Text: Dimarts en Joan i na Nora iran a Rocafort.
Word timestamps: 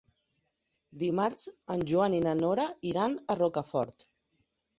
Dimarts 1.03 1.45
en 1.75 1.83
Joan 1.91 2.15
i 2.21 2.23
na 2.29 2.33
Nora 2.41 2.67
iran 2.93 3.15
a 3.29 3.37
Rocafort. 3.43 4.09